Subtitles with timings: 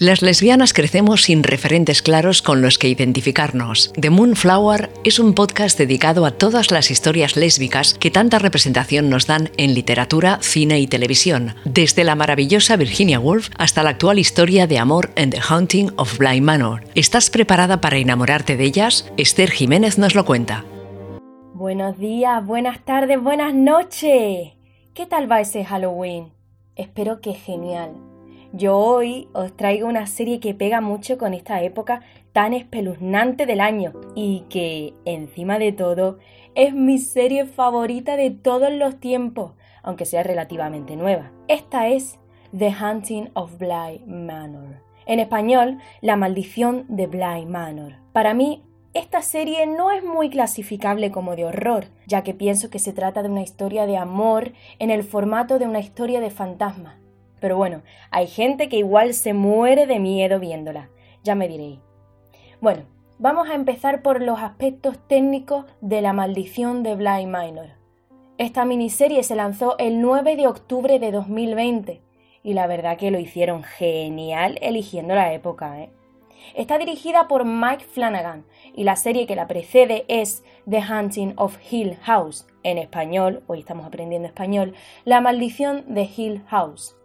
[0.00, 3.92] Las lesbianas crecemos sin referentes claros con los que identificarnos.
[4.00, 9.26] The Moonflower es un podcast dedicado a todas las historias lésbicas que tanta representación nos
[9.26, 14.66] dan en literatura, cine y televisión, desde la maravillosa Virginia Woolf hasta la actual historia
[14.66, 16.82] de amor en The Haunting of Bly Manor.
[16.94, 19.12] ¿Estás preparada para enamorarte de ellas?
[19.18, 20.64] Esther Jiménez nos lo cuenta.
[21.52, 24.52] Buenos días, buenas tardes, buenas noches.
[24.94, 26.32] ¿Qué tal va ese Halloween?
[26.74, 28.09] Espero que genial.
[28.52, 32.00] Yo hoy os traigo una serie que pega mucho con esta época
[32.32, 36.18] tan espeluznante del año y que, encima de todo,
[36.56, 39.52] es mi serie favorita de todos los tiempos,
[39.84, 41.30] aunque sea relativamente nueva.
[41.46, 42.18] Esta es
[42.56, 44.82] The Hunting of Bly Manor.
[45.06, 47.98] En español, La maldición de Bly Manor.
[48.12, 52.80] Para mí, esta serie no es muy clasificable como de horror, ya que pienso que
[52.80, 56.99] se trata de una historia de amor en el formato de una historia de fantasmas
[57.40, 60.90] pero bueno, hay gente que igual se muere de miedo viéndola.
[61.24, 61.80] Ya me diréis.
[62.60, 62.82] Bueno,
[63.18, 67.70] vamos a empezar por los aspectos técnicos de la maldición de Bly Minor.
[68.38, 72.00] Esta miniserie se lanzó el 9 de octubre de 2020
[72.42, 75.80] y la verdad que lo hicieron genial eligiendo la época.
[75.80, 75.90] ¿eh?
[76.54, 81.58] Está dirigida por Mike Flanagan y la serie que la precede es The Hunting of
[81.70, 84.74] Hill House, en español, hoy estamos aprendiendo español,
[85.04, 86.96] La maldición de Hill House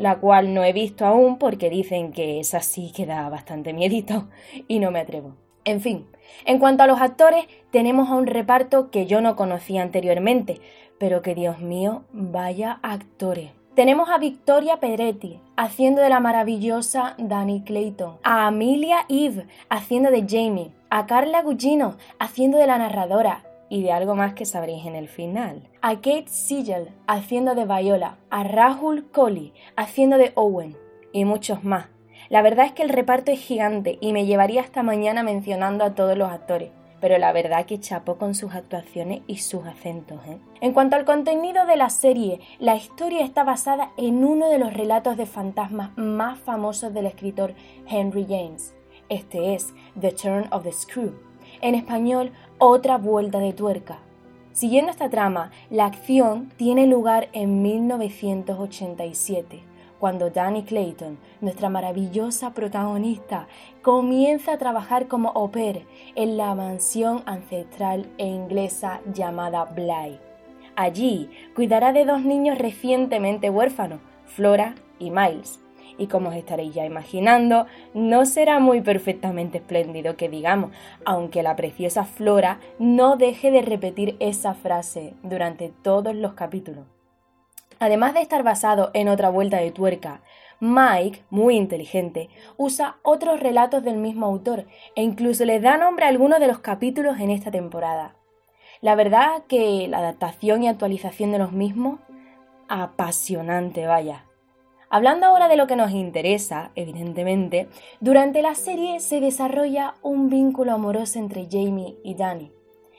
[0.00, 4.28] la cual no he visto aún porque dicen que es así que da bastante miedito
[4.68, 5.34] y no me atrevo.
[5.64, 6.06] En fin,
[6.44, 10.60] en cuanto a los actores, tenemos a un reparto que yo no conocía anteriormente,
[10.98, 13.50] pero que Dios mío, vaya actores.
[13.74, 20.24] Tenemos a Victoria Pedretti haciendo de la maravillosa Dani Clayton, a Amelia Eve haciendo de
[20.26, 24.94] Jamie, a Carla Gugino haciendo de la narradora, y de algo más que sabréis en
[24.94, 25.68] el final.
[25.82, 30.76] A Kate Siegel haciendo de Viola, a Rahul Kohli haciendo de Owen
[31.12, 31.86] y muchos más.
[32.28, 35.94] La verdad es que el reparto es gigante y me llevaría hasta mañana mencionando a
[35.94, 40.18] todos los actores, pero la verdad que chapó con sus actuaciones y sus acentos.
[40.26, 40.38] ¿eh?
[40.60, 44.74] En cuanto al contenido de la serie, la historia está basada en uno de los
[44.74, 47.54] relatos de fantasmas más famosos del escritor
[47.86, 48.74] Henry James.
[49.08, 51.14] Este es The Turn of the Screw,
[51.60, 53.98] en español, otra vuelta de tuerca.
[54.52, 59.62] Siguiendo esta trama, la acción tiene lugar en 1987,
[59.98, 63.48] cuando Danny Clayton, nuestra maravillosa protagonista,
[63.82, 65.84] comienza a trabajar como au pair
[66.14, 70.18] en la mansión ancestral e inglesa llamada Bly.
[70.74, 75.60] Allí cuidará de dos niños recientemente huérfanos, Flora y Miles,
[75.98, 80.70] y como os estaréis ya imaginando, no será muy perfectamente espléndido que digamos,
[81.04, 86.86] aunque la preciosa Flora no deje de repetir esa frase durante todos los capítulos.
[87.78, 90.22] Además de estar basado en otra vuelta de tuerca,
[90.60, 96.08] Mike, muy inteligente, usa otros relatos del mismo autor e incluso le da nombre a
[96.08, 98.16] algunos de los capítulos en esta temporada.
[98.80, 102.00] La verdad que la adaptación y actualización de los mismos,
[102.68, 104.25] apasionante, vaya.
[104.88, 107.68] Hablando ahora de lo que nos interesa, evidentemente,
[108.00, 112.52] durante la serie se desarrolla un vínculo amoroso entre Jamie y Danny.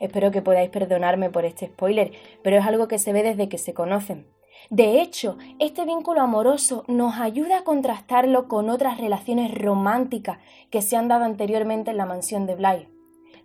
[0.00, 2.12] Espero que podáis perdonarme por este spoiler,
[2.42, 4.26] pero es algo que se ve desde que se conocen.
[4.70, 10.38] De hecho, este vínculo amoroso nos ayuda a contrastarlo con otras relaciones románticas
[10.70, 12.97] que se han dado anteriormente en la mansión de Bly.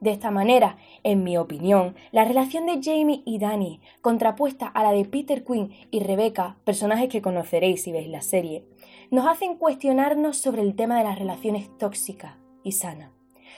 [0.04, 4.92] De esta manera, en mi opinión, la relación de Jamie y Danny, contrapuesta a la
[4.92, 8.68] de Peter Quinn y Rebecca, personajes que conoceréis si veis la serie,
[9.12, 12.34] nos hacen cuestionarnos sobre el tema de las relaciones tóxicas
[12.66, 13.12] y sanas,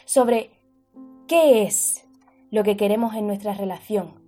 [0.05, 0.51] sobre
[1.27, 2.07] qué es
[2.51, 4.21] lo que queremos en nuestra relación.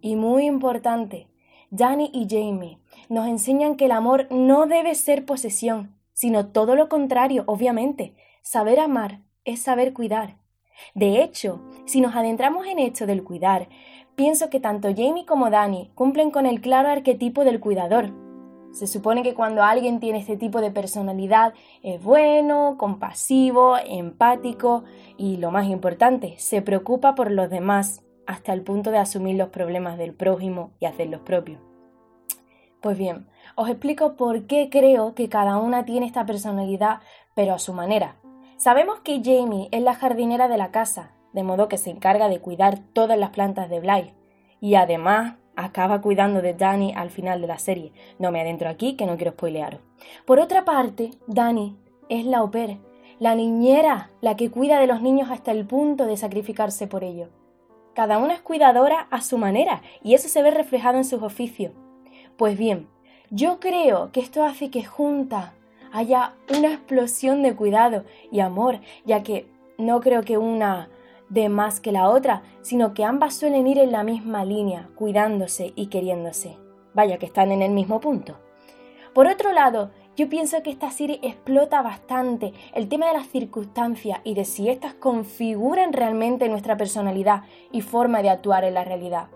[0.00, 1.26] Y muy importante,
[1.70, 6.88] Danny y Jamie nos enseñan que el amor no debe ser posesión, sino todo lo
[6.88, 8.14] contrario, obviamente.
[8.42, 10.43] Saber amar es saber cuidar
[10.94, 13.68] de hecho, si nos adentramos en esto del cuidar,
[14.14, 18.12] pienso que tanto Jamie como Danny cumplen con el claro arquetipo del cuidador.
[18.72, 24.82] Se supone que cuando alguien tiene este tipo de personalidad es bueno, compasivo, empático
[25.16, 29.50] y, lo más importante, se preocupa por los demás hasta el punto de asumir los
[29.50, 31.60] problemas del prójimo y hacer los propios.
[32.80, 37.00] Pues bien, os explico por qué creo que cada una tiene esta personalidad,
[37.34, 38.16] pero a su manera.
[38.56, 42.40] Sabemos que Jamie es la jardinera de la casa, de modo que se encarga de
[42.40, 44.14] cuidar todas las plantas de Bly.
[44.60, 47.92] Y además acaba cuidando de Danny al final de la serie.
[48.18, 49.80] No me adentro aquí, que no quiero spoilearos.
[50.24, 51.76] Por otra parte, Danny
[52.08, 52.50] es la au
[53.18, 57.28] la niñera, la que cuida de los niños hasta el punto de sacrificarse por ellos.
[57.94, 61.72] Cada una es cuidadora a su manera, y eso se ve reflejado en sus oficios.
[62.36, 62.88] Pues bien,
[63.30, 65.52] yo creo que esto hace que juntas
[65.94, 69.46] haya una explosión de cuidado y amor, ya que
[69.78, 70.90] no creo que una
[71.28, 75.72] de más que la otra, sino que ambas suelen ir en la misma línea, cuidándose
[75.76, 76.58] y queriéndose.
[76.94, 78.36] Vaya que están en el mismo punto.
[79.14, 84.18] Por otro lado, yo pienso que esta serie explota bastante el tema de las circunstancias
[84.24, 89.28] y de si éstas configuran realmente nuestra personalidad y forma de actuar en la realidad.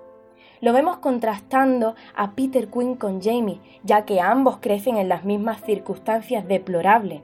[0.61, 5.63] Lo vemos contrastando a Peter Quinn con Jamie, ya que ambos crecen en las mismas
[5.63, 7.23] circunstancias deplorables.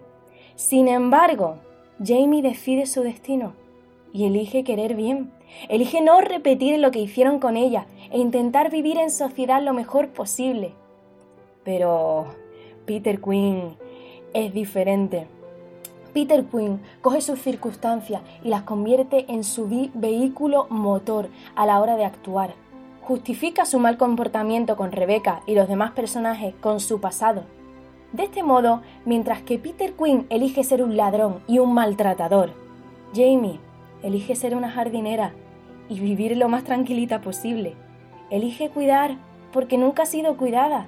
[0.54, 1.56] Sin embargo,
[2.02, 3.54] Jamie decide su destino
[4.12, 5.32] y elige querer bien.
[5.69, 10.10] Elige no repetir lo que hicieron con ella e intentar vivir en sociedad lo mejor
[10.10, 10.72] posible.
[11.64, 12.26] Pero
[12.86, 13.76] Peter Quinn
[14.32, 15.26] es diferente.
[16.12, 21.96] Peter Quinn coge sus circunstancias y las convierte en su vehículo motor a la hora
[21.96, 22.54] de actuar.
[23.06, 27.44] Justifica su mal comportamiento con Rebecca y los demás personajes con su pasado.
[28.12, 32.52] De este modo, mientras que Peter Quinn elige ser un ladrón y un maltratador,
[33.14, 33.60] Jamie
[34.02, 35.32] elige ser una jardinera
[35.88, 37.74] y vivir lo más tranquilita posible.
[38.30, 39.16] Elige cuidar
[39.52, 40.86] porque nunca ha sido cuidada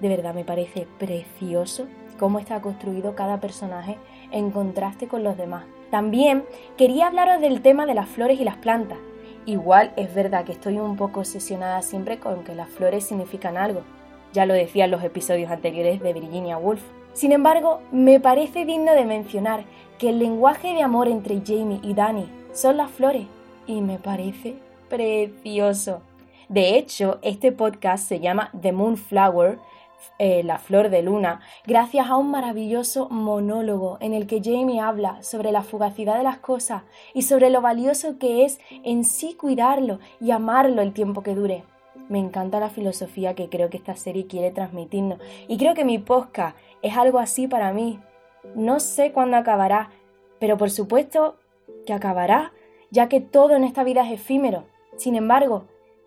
[0.00, 1.86] de verdad me parece precioso
[2.18, 3.96] cómo está construido cada personaje
[4.30, 5.64] en contraste con los demás.
[5.90, 6.44] También
[6.76, 8.98] quería hablaros del tema de las flores y las plantas.
[9.46, 13.82] Igual es verdad que estoy un poco obsesionada siempre con que las flores significan algo.
[14.32, 16.82] Ya lo decía en los episodios anteriores de Virginia Woolf.
[17.12, 19.64] Sin embargo, me parece digno de mencionar
[19.98, 23.26] que el lenguaje de amor entre Jamie y Danny son las flores
[23.68, 24.56] y me parece
[24.88, 26.02] precioso.
[26.48, 29.58] De hecho, este podcast se llama The Moonflower
[30.18, 35.22] eh, la Flor de Luna, gracias a un maravilloso monólogo en el que Jamie habla
[35.22, 36.82] sobre la fugacidad de las cosas
[37.14, 41.64] y sobre lo valioso que es en sí cuidarlo y amarlo el tiempo que dure.
[42.08, 45.98] Me encanta la filosofía que creo que esta serie quiere transmitirnos y creo que mi
[45.98, 47.98] podcast es algo así para mí.
[48.54, 49.90] No sé cuándo acabará,
[50.38, 51.36] pero por supuesto
[51.84, 52.52] que acabará,
[52.90, 54.64] ya que todo en esta vida es efímero.
[54.96, 55.64] Sin embargo,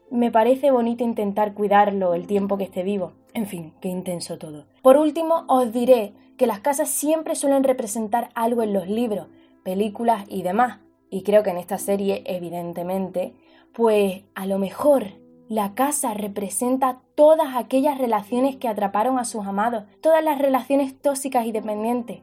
[0.09, 3.11] me parece bonito intentar cuidarlo el tiempo que esté vivo.
[3.33, 4.65] En fin, qué intenso todo.
[4.81, 9.27] Por último, os diré que las casas siempre suelen representar algo en los libros,
[9.63, 10.79] películas y demás.
[11.09, 13.33] Y creo que en esta serie, evidentemente,
[13.73, 15.07] pues a lo mejor
[15.47, 21.45] la casa representa todas aquellas relaciones que atraparon a sus amados, todas las relaciones tóxicas
[21.45, 22.21] y dependientes.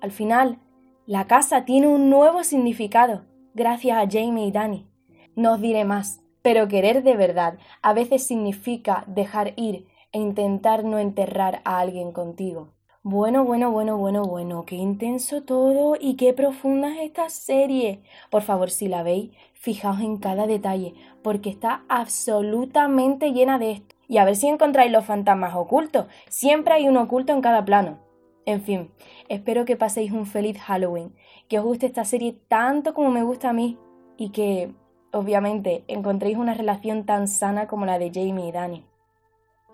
[0.00, 0.58] Al final,
[1.06, 3.24] la casa tiene un nuevo significado,
[3.54, 4.86] gracias a Jamie y Danny.
[5.34, 10.84] No os diré más, pero querer de verdad a veces significa dejar ir e intentar
[10.84, 12.72] no enterrar a alguien contigo.
[13.08, 18.02] Bueno, bueno, bueno, bueno, bueno, qué intenso todo y qué profunda es esta serie.
[18.30, 23.94] Por favor, si la veis, fijaos en cada detalle, porque está absolutamente llena de esto.
[24.08, 26.06] Y a ver si encontráis los fantasmas ocultos.
[26.28, 27.98] Siempre hay un oculto en cada plano.
[28.44, 28.90] En fin,
[29.28, 31.14] espero que paséis un feliz Halloween,
[31.48, 33.78] que os guste esta serie tanto como me gusta a mí
[34.16, 34.74] y que,
[35.12, 38.84] obviamente, encontréis una relación tan sana como la de Jamie y Danny.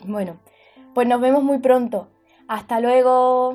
[0.05, 0.37] Bueno,
[0.95, 2.09] pues nos vemos muy pronto.
[2.49, 3.55] Hasta luego.